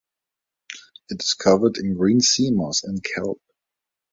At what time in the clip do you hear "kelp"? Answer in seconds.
3.03-3.39